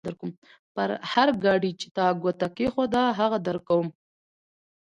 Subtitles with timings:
[0.73, 3.87] پر هر ګاډي چې تا ګوته کېښوده؛ هغه درکوم.